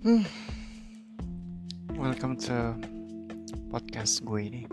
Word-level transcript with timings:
Hmm. 0.00 0.24
Welcome 1.92 2.40
to 2.48 2.72
podcast 3.68 4.24
gue 4.24 4.48
ini. 4.48 4.64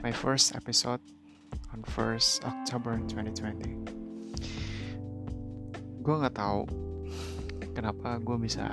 My 0.00 0.16
first 0.16 0.56
episode 0.56 1.04
on 1.76 1.84
1st 1.84 2.40
October 2.48 2.96
2020. 3.04 3.84
Gue 6.00 6.14
nggak 6.16 6.40
tahu 6.40 6.64
kenapa 7.76 8.16
gue 8.16 8.40
bisa 8.40 8.64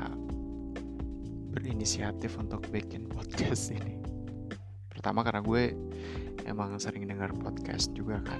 berinisiatif 1.51 2.39
untuk 2.39 2.63
bikin 2.71 3.11
podcast 3.11 3.75
ini. 3.75 3.99
Pertama 4.87 5.19
karena 5.27 5.43
gue 5.43 5.75
emang 6.47 6.79
sering 6.79 7.03
dengar 7.11 7.35
podcast 7.35 7.91
juga 7.91 8.23
kan. 8.23 8.39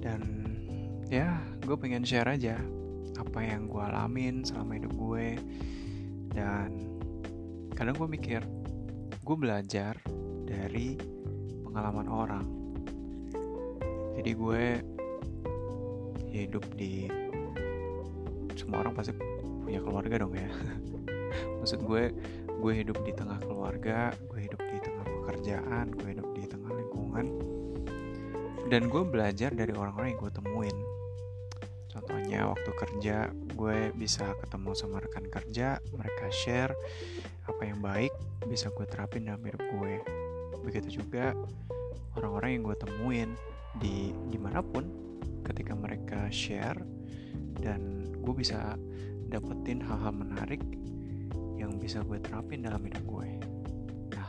Dan 0.00 0.24
ya, 1.12 1.36
gue 1.60 1.76
pengen 1.76 2.00
share 2.00 2.32
aja 2.32 2.56
apa 3.18 3.44
yang 3.44 3.68
gue 3.68 3.82
alamin 3.82 4.44
selama 4.46 4.78
hidup 4.78 4.92
gue. 4.96 5.26
Dan 6.32 6.70
kadang 7.76 7.96
gue 7.96 8.08
mikir 8.08 8.40
gue 9.22 9.36
belajar 9.36 9.96
dari 10.48 10.96
pengalaman 11.64 12.08
orang. 12.08 12.46
Jadi 14.16 14.30
gue 14.36 14.64
hidup 16.32 16.64
di 16.76 17.08
semua 18.56 18.84
orang 18.84 18.94
pasti 18.96 19.12
punya 19.64 19.80
keluarga 19.80 20.20
dong 20.20 20.36
ya. 20.36 20.48
Maksud 21.60 21.80
gue 21.84 22.12
gue 22.62 22.72
hidup 22.76 23.00
di 23.02 23.12
tengah 23.16 23.40
keluarga 23.42 24.12
gue 24.30 24.40
hidup 24.46 24.60
di 24.70 24.78
tengah 24.78 25.06
pekerjaan 25.20 25.90
gue 25.96 26.08
hidup 26.12 26.28
di 26.36 26.44
tengah 26.44 26.72
lingkungan. 26.76 27.26
Dan 28.68 28.88
gue 28.88 29.02
belajar 29.04 29.52
dari 29.52 29.72
orang-orang 29.76 30.16
yang 30.16 30.20
gue 30.22 30.32
temuin 30.32 30.76
Contohnya 32.12 32.44
waktu 32.44 32.70
kerja 32.76 33.16
gue 33.56 33.88
bisa 33.96 34.36
ketemu 34.44 34.76
sama 34.76 35.00
rekan 35.00 35.32
kerja, 35.32 35.80
mereka 35.96 36.28
share 36.28 36.76
apa 37.48 37.64
yang 37.64 37.80
baik 37.80 38.12
bisa 38.44 38.68
gue 38.68 38.84
terapin 38.84 39.24
dalam 39.24 39.40
hidup 39.40 39.64
gue. 39.64 39.96
Begitu 40.60 41.00
juga 41.00 41.32
orang-orang 42.12 42.60
yang 42.60 42.62
gue 42.68 42.76
temuin 42.76 43.30
di 43.80 44.12
di 44.28 44.36
mana 44.36 44.60
pun 44.60 44.92
ketika 45.40 45.72
mereka 45.72 46.28
share 46.28 46.84
dan 47.64 48.04
gue 48.12 48.34
bisa 48.36 48.76
dapetin 49.32 49.80
hal-hal 49.80 50.12
menarik 50.12 50.60
yang 51.56 51.80
bisa 51.80 52.04
gue 52.04 52.20
terapin 52.20 52.68
dalam 52.68 52.84
hidup 52.84 53.08
gue. 53.08 53.40
Nah, 54.12 54.28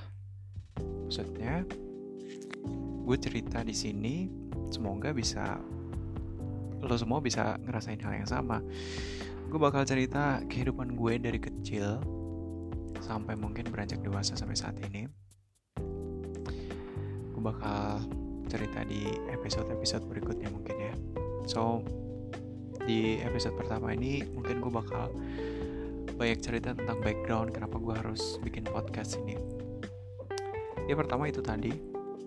maksudnya 1.03 1.67
gue 3.03 3.17
cerita 3.19 3.59
di 3.59 3.75
sini 3.75 4.31
semoga 4.71 5.11
bisa 5.11 5.59
lo 6.83 6.95
semua 6.99 7.23
bisa 7.23 7.55
ngerasain 7.63 7.99
hal 8.03 8.13
yang 8.13 8.29
sama. 8.29 8.59
Gue 9.47 9.59
bakal 9.61 9.87
cerita 9.87 10.41
kehidupan 10.49 10.97
gue 10.97 11.13
dari 11.21 11.39
kecil 11.39 12.01
sampai 12.99 13.35
mungkin 13.35 13.67
beranjak 13.69 13.99
dewasa 14.03 14.35
sampai 14.35 14.55
saat 14.57 14.75
ini. 14.83 15.07
Gue 17.31 17.43
bakal 17.43 18.03
cerita 18.51 18.83
di 18.85 19.07
episode-episode 19.31 20.05
berikutnya 20.07 20.49
mungkin 20.51 20.75
ya. 20.77 20.93
So 21.47 21.83
di 22.83 23.19
episode 23.23 23.55
pertama 23.55 23.95
ini 23.95 24.27
mungkin 24.35 24.59
gue 24.59 24.71
bakal 24.71 25.11
banyak 26.13 26.39
cerita 26.43 26.75
tentang 26.75 26.99
background 27.01 27.55
kenapa 27.55 27.79
gue 27.79 27.95
harus 27.95 28.37
bikin 28.43 28.67
podcast 28.67 29.17
ini. 29.23 29.39
Ya 30.87 30.99
pertama 30.99 31.31
itu 31.31 31.39
tadi 31.39 31.71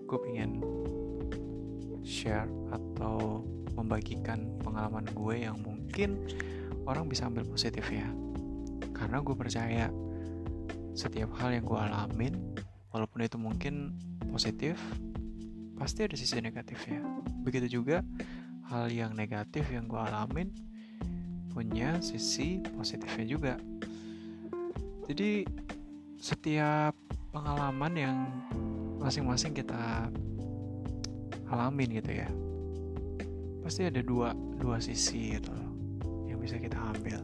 gue 0.07 0.19
pengen 0.23 0.63
share 2.07 2.47
atau 2.71 3.43
membagikan 3.77 4.57
pengalaman 4.65 5.05
gue 5.13 5.45
yang 5.45 5.61
mungkin 5.61 6.17
orang 6.89 7.05
bisa 7.05 7.29
ambil 7.29 7.45
positif 7.45 7.85
ya. 7.93 8.09
Karena 8.91 9.21
gue 9.21 9.37
percaya 9.37 9.93
setiap 10.97 11.29
hal 11.37 11.53
yang 11.53 11.63
gue 11.63 11.77
alamin 11.77 12.33
walaupun 12.89 13.21
itu 13.21 13.37
mungkin 13.37 13.93
positif 14.33 14.81
pasti 15.77 16.09
ada 16.09 16.17
sisi 16.17 16.41
negatifnya. 16.41 17.05
Begitu 17.45 17.79
juga 17.79 18.01
hal 18.73 18.89
yang 18.89 19.13
negatif 19.13 19.69
yang 19.69 19.85
gue 19.85 20.01
alamin 20.01 20.49
punya 21.53 22.01
sisi 22.01 22.65
positifnya 22.73 23.25
juga. 23.29 23.53
Jadi 25.05 25.45
setiap 26.17 26.97
pengalaman 27.29 27.93
yang 27.93 28.17
masing-masing 28.97 29.53
kita 29.53 30.09
alamin 31.47 32.01
gitu 32.01 32.11
ya 32.11 32.27
pasti 33.67 33.83
ada 33.83 33.99
dua 33.99 34.31
dua 34.31 34.79
sisi 34.79 35.35
gitu 35.35 35.51
loh 35.51 35.75
yang 36.23 36.39
bisa 36.39 36.55
kita 36.55 36.79
ambil. 36.79 37.19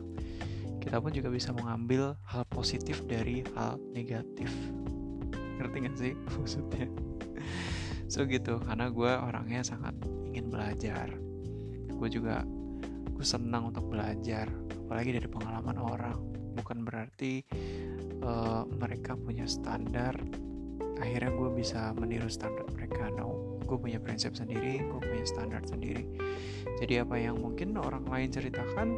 Kita 0.83 0.99
pun 0.99 1.15
juga 1.15 1.31
bisa 1.31 1.55
mengambil 1.55 2.19
hal 2.27 2.43
positif 2.51 2.99
dari 3.07 3.47
hal 3.55 3.79
negatif. 3.95 4.51
Ngerti 5.55 5.77
gak 5.87 5.95
sih 5.95 6.13
maksudnya? 6.35 6.91
So 8.11 8.27
gitu 8.27 8.59
karena 8.59 8.91
gue 8.91 9.07
orangnya 9.07 9.63
sangat 9.63 9.95
ingin 10.27 10.51
belajar. 10.51 11.15
Gue 11.95 12.11
juga 12.11 12.43
gue 13.15 13.23
senang 13.23 13.71
untuk 13.71 13.87
belajar 13.87 14.51
apalagi 14.83 15.15
dari 15.15 15.31
pengalaman 15.31 15.79
orang. 15.79 16.19
Bukan 16.59 16.83
berarti 16.83 17.39
uh, 18.19 18.67
mereka 18.67 19.15
punya 19.15 19.47
standar 19.47 20.19
akhirnya 20.99 21.31
gue 21.31 21.49
bisa 21.55 21.95
meniru 21.95 22.27
standar 22.27 22.67
mereka 22.75 23.07
no 23.15 23.52
gue 23.73 23.81
punya 23.89 23.97
prinsip 23.97 24.37
sendiri 24.37 24.85
gue 24.85 24.99
punya 25.01 25.25
standar 25.25 25.65
sendiri. 25.65 26.05
Jadi 26.77 27.01
apa 27.01 27.17
yang 27.17 27.41
mungkin 27.41 27.73
orang 27.81 28.05
lain 28.05 28.29
ceritakan 28.29 28.93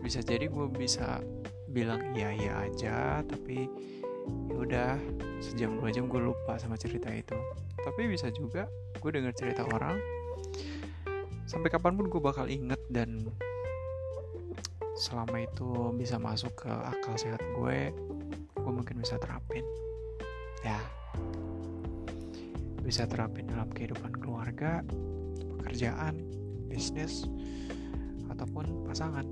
bisa 0.00 0.24
jadi 0.24 0.48
gue 0.48 0.64
bisa 0.72 1.20
bilang 1.68 2.00
iya 2.16 2.32
iya 2.32 2.52
aja 2.64 3.20
tapi 3.20 3.68
ya 4.48 4.56
udah 4.56 4.96
sejam 5.44 5.76
dua 5.76 5.92
jam 5.92 6.08
gue 6.08 6.24
lupa 6.24 6.56
sama 6.56 6.80
cerita 6.80 7.12
itu. 7.12 7.36
Tapi 7.84 8.08
bisa 8.08 8.32
juga 8.32 8.64
gue 8.96 9.10
dengar 9.12 9.36
cerita 9.36 9.68
orang 9.68 10.00
sampai 11.44 11.68
kapan 11.68 12.00
pun 12.00 12.08
gue 12.08 12.22
bakal 12.24 12.48
inget 12.48 12.80
dan 12.88 13.28
selama 14.96 15.44
itu 15.44 15.92
bisa 16.00 16.16
masuk 16.16 16.64
ke 16.64 16.72
akal 16.72 17.12
sehat 17.20 17.44
gue 17.60 17.92
gue 18.56 18.72
mungkin 18.72 19.04
bisa 19.04 19.20
terapin. 19.20 19.68
Ya 20.64 20.80
bisa 22.90 23.06
terapin 23.06 23.46
dalam 23.46 23.70
kehidupan 23.70 24.18
keluarga, 24.18 24.82
pekerjaan, 25.54 26.18
bisnis, 26.66 27.22
ataupun 28.26 28.82
pasangan. 28.82 29.30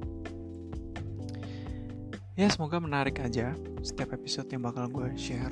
Ya 2.38 2.46
semoga 2.54 2.78
menarik 2.78 3.18
aja 3.18 3.58
setiap 3.82 4.14
episode 4.14 4.46
yang 4.54 4.62
bakal 4.62 4.86
gue 4.86 5.10
share. 5.18 5.50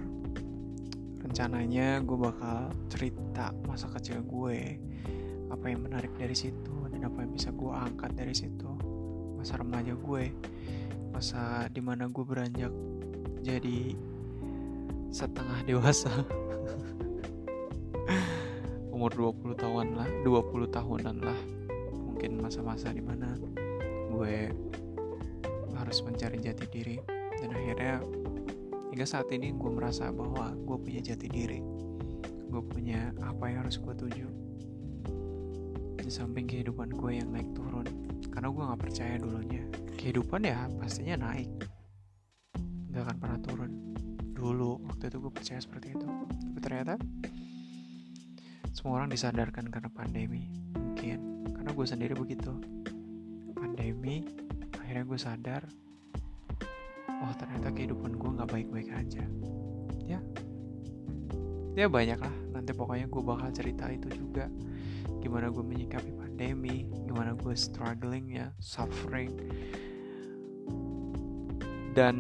Rencananya 1.19 1.99
gue 2.07 2.15
bakal 2.15 2.71
cerita 2.87 3.51
masa 3.67 3.91
kecil 3.91 4.23
gue, 4.23 4.79
apa 5.51 5.67
yang 5.67 5.83
menarik 5.83 6.15
dari 6.15 6.39
situ 6.39 6.87
dan 6.87 7.11
apa 7.11 7.27
yang 7.27 7.35
bisa 7.35 7.51
gue 7.51 7.75
angkat 7.75 8.15
dari 8.15 8.39
situ. 8.39 8.71
Masa 9.35 9.59
remaja 9.59 9.99
gue, 9.99 10.31
masa 11.11 11.67
di 11.75 11.83
mana 11.83 12.07
gue 12.07 12.23
beranjak 12.23 12.71
jadi 13.43 13.99
setengah 15.11 15.67
dewasa 15.67 16.46
umur 18.97 19.13
20 19.13 19.61
tahun 19.61 19.93
lah 19.93 20.09
20 20.25 20.73
tahunan 20.73 21.17
lah. 21.21 21.37
Mungkin 21.93 22.41
masa-masa 22.41 22.89
di 22.97 23.05
mana 23.05 23.37
gue 24.09 24.49
harus 25.77 26.01
mencari 26.01 26.41
jati 26.41 26.65
diri. 26.65 26.97
Dan 27.37 27.53
akhirnya 27.53 28.01
hingga 28.89 29.05
saat 29.05 29.29
ini 29.37 29.53
gue 29.53 29.69
merasa 29.69 30.09
bahwa 30.09 30.57
gue 30.57 30.77
punya 30.81 31.05
jati 31.13 31.29
diri. 31.29 31.61
Gue 32.49 32.65
punya 32.65 33.13
apa 33.21 33.53
yang 33.53 33.69
harus 33.69 33.77
gue 33.77 33.93
tuju. 33.93 34.29
Di 36.01 36.09
samping 36.09 36.49
kehidupan 36.49 36.97
gue 36.97 37.21
yang 37.21 37.29
naik 37.37 37.53
turun. 37.53 37.85
Karena 38.33 38.49
gue 38.49 38.63
nggak 38.65 38.81
percaya 38.81 39.21
dulunya 39.21 39.61
kehidupan 40.01 40.41
ya 40.49 40.73
pastinya 40.81 41.21
naik. 41.21 41.53
Nggak 42.89 43.13
akan 43.13 43.17
pernah 43.21 43.41
turun. 43.45 43.71
Dulu 44.33 44.89
waktu 44.89 45.13
itu 45.13 45.21
gue 45.21 45.33
percaya 45.37 45.61
seperti 45.61 45.93
itu. 45.93 46.09
Tapi 46.09 46.59
ternyata 46.65 46.97
semua 48.87 49.03
orang 49.03 49.11
disadarkan 49.11 49.67
karena 49.67 49.91
pandemi. 49.91 50.47
Mungkin. 50.79 51.19
Karena 51.59 51.75
gue 51.75 51.87
sendiri 51.91 52.15
begitu. 52.15 52.55
Pandemi 53.51 54.23
akhirnya 54.79 55.03
gue 55.03 55.19
sadar 55.19 55.67
oh 57.11 57.35
ternyata 57.35 57.75
kehidupan 57.75 58.15
gue 58.15 58.31
nggak 58.39 58.47
baik-baik 58.47 58.95
aja. 58.95 59.27
Ya. 60.07 60.23
Ya 61.75 61.91
banyak 61.91 62.15
lah 62.15 62.31
nanti 62.55 62.71
pokoknya 62.79 63.11
gue 63.11 63.23
bakal 63.27 63.51
cerita 63.51 63.91
itu 63.91 64.07
juga. 64.07 64.47
Gimana 65.19 65.51
gue 65.51 65.67
menyikapi 65.67 66.15
pandemi 66.15 66.87
gimana 67.11 67.35
gue 67.35 67.59
struggling 67.59 68.39
ya 68.39 68.55
suffering. 68.63 69.35
Dan 71.91 72.15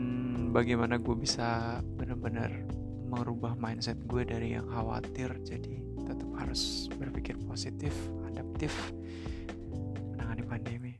bagaimana 0.51 0.99
gue 0.99 1.15
bisa 1.15 1.79
benar-benar 1.95 2.51
merubah 3.07 3.55
mindset 3.55 4.03
gue 4.11 4.27
dari 4.27 4.59
yang 4.59 4.67
khawatir 4.67 5.31
jadi 5.47 5.86
tetap 6.06 6.31
harus 6.38 6.87
berpikir 6.94 7.35
positif, 7.44 7.93
adaptif, 8.31 8.73
menangani 10.14 10.44
pandemi. 10.47 10.93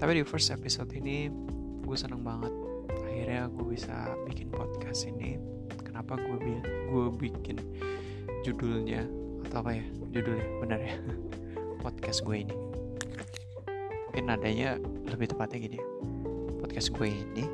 Tapi 0.00 0.10
di 0.16 0.24
first 0.24 0.48
episode 0.48 0.88
ini 0.96 1.28
gue 1.84 1.96
seneng 1.96 2.24
banget. 2.24 2.50
Akhirnya 2.88 3.52
gue 3.52 3.66
bisa 3.68 4.16
bikin 4.24 4.48
podcast 4.48 5.04
ini. 5.04 5.36
Kenapa 5.84 6.16
gue 6.16 6.36
bi 6.40 6.56
gue 6.64 7.06
bikin 7.20 7.60
judulnya? 8.42 9.04
Atau 9.44 9.60
apa 9.60 9.76
ya? 9.76 9.84
Judulnya 10.08 10.46
benar 10.64 10.80
ya. 10.80 10.96
Podcast 11.84 12.24
gue 12.24 12.36
ini. 12.44 12.56
Mungkin 14.08 14.24
nadanya 14.28 14.76
lebih 15.08 15.32
tepatnya 15.32 15.64
gini. 15.64 15.78
Ya 15.80 15.86
podcast 16.60 16.94
gue 16.94 17.08
ini 17.10 17.44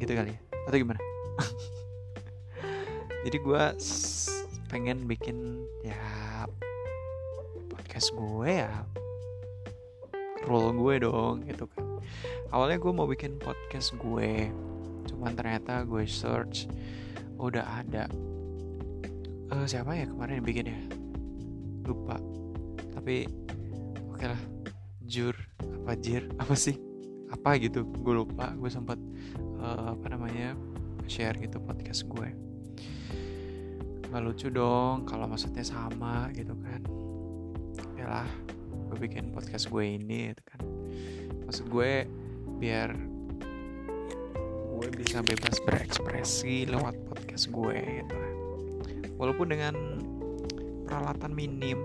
gitu 0.00 0.12
kali 0.16 0.32
ya? 0.32 0.40
Atau 0.64 0.80
gimana? 0.80 1.00
Jadi 3.28 3.36
gue 3.42 3.62
pengen 4.66 5.06
bikin 5.06 5.62
ya 5.86 5.94
podcast 7.70 8.10
gue 8.18 8.50
ya 8.66 8.82
role 10.46 10.74
gue 10.74 10.94
dong 11.06 11.42
gitu 11.46 11.66
kan. 11.70 12.02
Awalnya 12.54 12.78
gue 12.78 12.92
mau 12.94 13.06
bikin 13.06 13.38
podcast 13.38 13.94
gue 13.98 14.50
cuman 15.06 15.32
ternyata 15.34 15.82
gue 15.86 16.02
search 16.06 16.70
udah 17.38 17.82
ada. 17.82 18.10
Uh, 19.50 19.66
siapa 19.66 19.94
ya 19.94 20.06
kemarin 20.10 20.42
yang 20.42 20.46
bikin 20.46 20.66
ya? 20.70 20.80
Lupa. 21.86 22.18
Tapi 22.94 23.26
oke 24.10 24.18
okay 24.18 24.28
lah. 24.34 24.42
Jur 25.06 25.34
apa 25.62 25.94
jir 25.98 26.26
apa 26.42 26.54
sih? 26.58 26.78
Apa 27.30 27.58
gitu 27.58 27.86
gue 27.86 28.14
lupa. 28.14 28.54
Gue 28.54 28.70
sempat 28.70 28.98
uh, 29.62 29.94
apa 29.94 30.06
namanya 30.10 30.58
share 31.06 31.38
gitu 31.38 31.62
podcast 31.62 32.06
gue 32.06 32.45
nggak 34.10 34.22
lucu 34.22 34.46
dong 34.48 35.04
kalau 35.04 35.26
maksudnya 35.26 35.66
sama 35.66 36.30
gitu 36.32 36.54
kan. 36.62 36.80
Ya 37.98 38.06
lah 38.06 38.28
gue 38.86 38.96
bikin 39.02 39.34
podcast 39.34 39.66
gue 39.66 39.82
ini 39.82 40.32
gitu 40.32 40.42
kan. 40.46 40.60
Maksud 41.46 41.66
gue 41.68 42.06
biar 42.62 42.90
gue 44.76 44.88
bisa 44.92 45.24
bebas 45.24 45.56
berekspresi 45.64 46.68
lewat 46.70 46.94
podcast 47.10 47.50
gue 47.50 47.76
gitu 48.04 48.14
kan. 48.14 48.34
Walaupun 49.16 49.46
dengan 49.50 49.74
peralatan 50.86 51.32
minim 51.34 51.82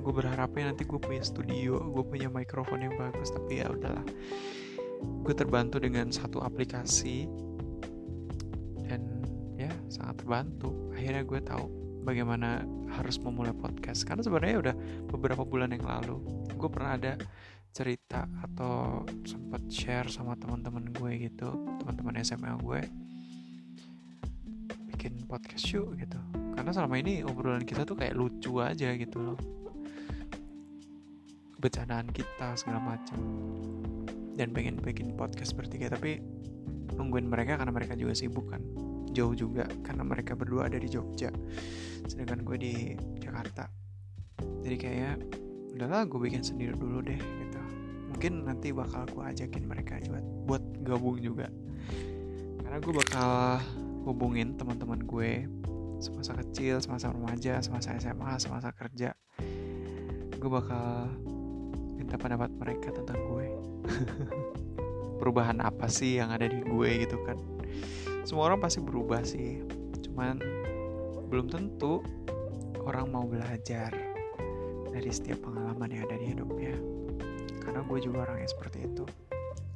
gue 0.00 0.12
berharapnya 0.16 0.72
nanti 0.72 0.88
gue 0.88 0.96
punya 0.96 1.20
studio 1.20 1.76
gue 1.76 2.04
punya 2.08 2.32
mikrofon 2.32 2.88
yang 2.88 2.96
bagus 2.96 3.28
tapi 3.28 3.60
ya 3.60 3.68
udahlah. 3.68 4.04
Gue 5.24 5.34
terbantu 5.36 5.76
dengan 5.80 6.08
satu 6.08 6.40
aplikasi 6.40 7.28
dan 8.88 9.19
sangat 9.90 10.22
terbantu. 10.22 10.70
Akhirnya 10.94 11.26
gue 11.26 11.40
tahu 11.42 11.66
bagaimana 12.06 12.64
harus 12.96 13.20
memulai 13.20 13.52
podcast. 13.52 14.06
Karena 14.06 14.24
sebenarnya 14.24 14.56
udah 14.62 14.74
beberapa 15.10 15.42
bulan 15.44 15.74
yang 15.74 15.84
lalu 15.84 16.22
gue 16.54 16.68
pernah 16.68 16.96
ada 16.96 17.12
cerita 17.70 18.26
atau 18.42 19.06
sempat 19.22 19.62
share 19.70 20.10
sama 20.10 20.34
teman-teman 20.34 20.90
gue 20.90 21.30
gitu 21.30 21.54
teman-teman 21.78 22.18
SMA 22.26 22.50
gue 22.58 22.80
bikin 24.90 25.24
podcast 25.24 25.64
yuk 25.70 25.94
gitu. 25.96 26.18
Karena 26.58 26.70
selama 26.74 26.98
ini 26.98 27.24
obrolan 27.24 27.64
kita 27.64 27.86
tuh 27.86 27.96
kayak 27.96 28.18
lucu 28.18 28.58
aja 28.60 28.92
gitu 28.98 29.18
loh. 29.22 29.38
Bercandaan 31.60 32.10
kita 32.10 32.56
segala 32.58 32.80
macam. 32.82 33.20
Dan 34.34 34.56
pengen 34.56 34.80
bikin 34.80 35.16
podcast 35.16 35.52
bertiga 35.52 35.92
tapi 35.92 36.20
nungguin 36.96 37.28
mereka 37.28 37.60
karena 37.60 37.72
mereka 37.72 37.94
juga 37.94 38.16
sibuk 38.16 38.50
kan 38.50 38.60
jauh 39.10 39.34
juga 39.34 39.66
karena 39.82 40.02
mereka 40.06 40.38
berdua 40.38 40.70
ada 40.70 40.78
di 40.78 40.88
Jogja. 40.90 41.30
Sedangkan 42.06 42.42
gue 42.46 42.56
di 42.56 42.74
Jakarta. 43.18 43.66
Jadi 44.64 44.76
kayak 44.76 45.16
udahlah 45.74 46.06
gue 46.06 46.20
bikin 46.20 46.42
sendiri 46.42 46.74
dulu 46.74 47.02
deh 47.02 47.18
gitu. 47.18 47.60
Mungkin 48.10 48.46
nanti 48.46 48.74
bakal 48.74 49.06
gue 49.10 49.24
ajakin 49.24 49.64
mereka 49.66 49.98
juga 50.02 50.20
buat 50.46 50.62
gabung 50.82 51.18
juga. 51.22 51.50
Karena 52.62 52.78
gue 52.78 52.94
bakal 52.94 53.60
hubungin 54.06 54.56
teman-teman 54.56 55.04
gue 55.04 55.46
semasa 56.00 56.32
kecil 56.32 56.80
semasa 56.80 57.12
remaja 57.12 57.60
semasa 57.60 57.94
SMA 57.98 58.38
semasa 58.40 58.72
kerja. 58.72 59.12
Gue 60.40 60.50
bakal 60.50 61.12
minta 62.00 62.16
pendapat 62.16 62.50
mereka 62.56 62.88
tentang 62.94 63.20
gue. 63.28 63.46
Perubahan 65.20 65.60
apa 65.60 65.84
sih 65.84 66.16
yang 66.16 66.32
ada 66.32 66.48
di 66.48 66.64
gue 66.64 66.90
gitu 67.04 67.20
kan 67.28 67.36
semua 68.24 68.52
orang 68.52 68.60
pasti 68.60 68.80
berubah 68.84 69.24
sih. 69.24 69.64
Cuman 70.04 70.40
belum 71.30 71.46
tentu 71.48 72.04
orang 72.84 73.08
mau 73.08 73.24
belajar 73.24 73.92
dari 74.90 75.10
setiap 75.10 75.46
pengalaman 75.46 75.88
yang 75.88 76.02
ada 76.10 76.16
di 76.18 76.26
hidupnya. 76.34 76.74
Karena 77.62 77.80
gue 77.86 77.98
juga 78.02 78.28
orang 78.28 78.42
yang 78.42 78.50
seperti 78.50 78.84
itu. 78.84 79.04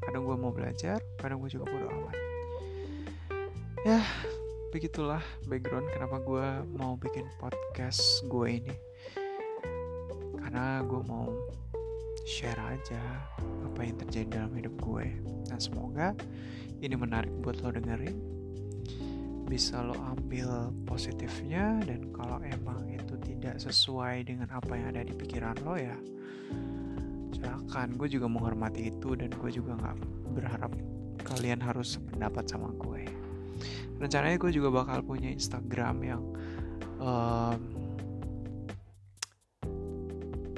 Kadang 0.02 0.26
gue 0.28 0.36
mau 0.36 0.52
belajar 0.52 1.00
kadang 1.16 1.40
gue 1.40 1.50
juga 1.52 1.64
bodo 1.70 1.88
amat. 1.88 2.16
Ya 3.84 4.00
begitulah 4.74 5.22
background 5.46 5.86
kenapa 5.94 6.18
gue 6.18 6.46
mau 6.74 6.98
bikin 6.98 7.24
podcast 7.38 8.26
gue 8.26 8.60
ini. 8.60 8.74
Karena 10.42 10.82
gue 10.84 11.00
mau 11.06 11.30
share 12.24 12.60
aja 12.60 13.00
apa 13.68 13.80
yang 13.84 13.96
terjadi 14.00 14.26
dalam 14.40 14.52
hidup 14.56 14.74
gue 14.80 15.06
dan 15.44 15.60
semoga 15.60 16.16
ini 16.84 16.96
menarik 17.00 17.32
buat 17.40 17.60
lo 17.64 17.72
dengerin. 17.72 18.16
Bisa 19.48 19.84
lo 19.84 19.96
ambil 19.96 20.72
positifnya 20.88 21.80
dan 21.84 22.12
kalau 22.12 22.40
emang 22.44 22.88
itu 22.92 23.16
tidak 23.24 23.60
sesuai 23.60 24.24
dengan 24.28 24.48
apa 24.52 24.72
yang 24.72 24.96
ada 24.96 25.02
di 25.04 25.12
pikiran 25.12 25.56
lo 25.64 25.76
ya 25.76 25.96
silakan. 27.44 28.00
Gue 28.00 28.08
juga 28.08 28.26
menghormati 28.26 28.88
itu 28.88 29.12
dan 29.12 29.28
gue 29.28 29.50
juga 29.52 29.76
nggak 29.76 29.96
berharap 30.32 30.72
kalian 31.28 31.60
harus 31.60 32.00
pendapat 32.08 32.48
sama 32.48 32.72
gue. 32.80 33.04
Rencananya 34.00 34.40
gue 34.40 34.52
juga 34.52 34.72
bakal 34.72 35.04
punya 35.04 35.28
Instagram 35.28 35.96
yang 36.02 36.22
um, 36.98 37.60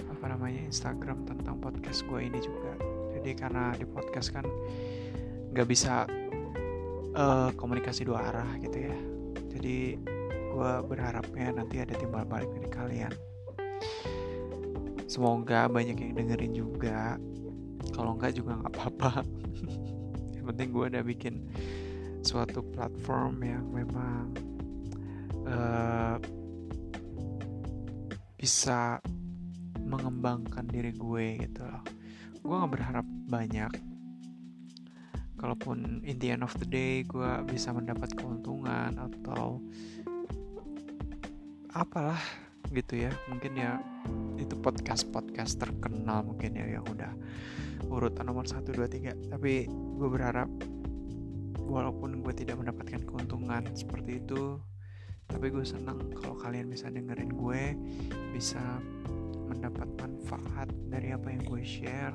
apa 0.06 0.24
namanya 0.30 0.62
Instagram 0.70 1.26
tentang 1.26 1.58
podcast 1.58 2.06
gue 2.06 2.20
ini 2.22 2.38
juga. 2.38 2.78
Jadi 3.18 3.30
karena 3.34 3.74
di 3.74 3.84
podcast 3.84 4.30
kan 4.30 4.46
nggak 5.56 5.72
bisa 5.72 6.04
uh, 7.16 7.48
komunikasi 7.56 8.04
dua 8.04 8.28
arah 8.28 8.60
gitu 8.60 8.76
ya. 8.76 8.96
Jadi 9.56 9.96
gue 10.52 10.72
berharapnya 10.84 11.56
nanti 11.56 11.80
ada 11.80 11.96
timbal 11.96 12.28
balik 12.28 12.52
dari 12.52 12.68
kalian. 12.68 13.12
Semoga 15.08 15.64
banyak 15.72 15.96
yang 15.96 16.12
dengerin 16.12 16.52
juga. 16.52 17.16
Kalau 17.96 18.20
enggak 18.20 18.36
juga 18.36 18.60
nggak 18.60 18.72
apa-apa. 18.76 19.24
Yang 20.36 20.44
penting 20.52 20.68
gue 20.76 20.84
udah 20.92 21.02
bikin 21.08 21.34
suatu 22.20 22.60
platform 22.60 23.40
yang 23.46 23.64
memang 23.70 24.34
uh, 25.48 26.20
bisa 28.36 29.00
mengembangkan 29.80 30.68
diri 30.68 30.92
gue 30.92 31.48
gitu 31.48 31.64
loh. 31.64 31.80
Gue 32.44 32.54
nggak 32.60 32.72
berharap 32.76 33.06
banyak 33.30 33.95
kalaupun 35.36 36.00
in 36.04 36.16
the 36.18 36.32
end 36.32 36.42
of 36.42 36.52
the 36.56 36.68
day 36.68 37.04
gue 37.04 37.30
bisa 37.48 37.72
mendapat 37.72 38.12
keuntungan 38.16 38.92
atau 38.96 39.60
apalah 41.76 42.20
gitu 42.72 42.98
ya 42.98 43.12
mungkin 43.30 43.52
ya 43.54 43.78
itu 44.40 44.56
podcast 44.58 45.06
podcast 45.12 45.60
terkenal 45.60 46.24
mungkin 46.26 46.56
ya 46.56 46.80
yang 46.80 46.84
udah 46.88 47.12
urutan 47.92 48.26
nomor 48.26 48.48
1, 48.48 48.64
2, 48.64 48.74
3 48.74 49.32
tapi 49.36 49.68
gue 49.70 50.08
berharap 50.08 50.50
walaupun 51.62 52.24
gue 52.24 52.34
tidak 52.34 52.58
mendapatkan 52.58 53.04
keuntungan 53.06 53.62
seperti 53.76 54.18
itu 54.24 54.58
tapi 55.26 55.50
gue 55.52 55.62
senang 55.62 56.10
kalau 56.16 56.34
kalian 56.38 56.70
bisa 56.70 56.88
dengerin 56.90 57.30
gue 57.34 57.62
bisa 58.32 58.62
mendapat 59.46 59.88
manfaat 59.98 60.68
dari 60.90 61.14
apa 61.14 61.30
yang 61.30 61.42
gue 61.46 61.62
share. 61.62 62.14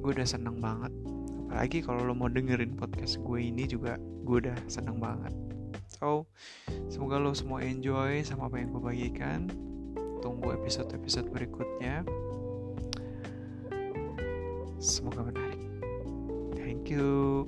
Gue 0.00 0.10
udah 0.12 0.28
seneng 0.28 0.60
banget 0.60 0.92
apalagi 1.54 1.86
kalau 1.86 2.02
lo 2.02 2.18
mau 2.18 2.26
dengerin 2.26 2.74
podcast 2.74 3.22
gue 3.22 3.38
ini 3.38 3.62
juga 3.70 3.94
gue 4.26 4.42
udah 4.42 4.58
seneng 4.66 4.98
banget. 4.98 5.30
So 5.86 6.26
semoga 6.90 7.22
lo 7.22 7.30
semua 7.30 7.62
enjoy 7.62 8.26
sama 8.26 8.50
apa 8.50 8.58
yang 8.58 8.74
gue 8.74 8.82
bagikan. 8.82 9.46
Tunggu 10.18 10.50
episode-episode 10.58 11.30
berikutnya. 11.30 12.02
Semoga 14.82 15.30
menarik. 15.30 15.62
Thank 16.58 16.90
you 16.90 17.46